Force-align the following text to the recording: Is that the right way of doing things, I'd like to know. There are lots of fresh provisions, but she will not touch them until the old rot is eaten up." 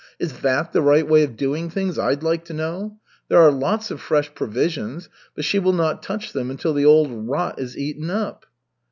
Is 0.17 0.33
that 0.39 0.73
the 0.73 0.81
right 0.81 1.07
way 1.07 1.21
of 1.21 1.37
doing 1.37 1.69
things, 1.69 1.99
I'd 1.99 2.23
like 2.23 2.43
to 2.45 2.53
know. 2.55 2.97
There 3.29 3.39
are 3.39 3.51
lots 3.51 3.91
of 3.91 4.01
fresh 4.01 4.33
provisions, 4.33 5.09
but 5.35 5.45
she 5.45 5.59
will 5.59 5.73
not 5.73 6.01
touch 6.01 6.33
them 6.33 6.49
until 6.49 6.73
the 6.73 6.85
old 6.85 7.11
rot 7.29 7.59
is 7.59 7.77
eaten 7.77 8.09
up." 8.09 8.47